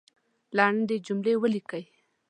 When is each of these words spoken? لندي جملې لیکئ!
لندي 0.57 0.97
جملې 1.07 1.33
لیکئ! 1.53 1.83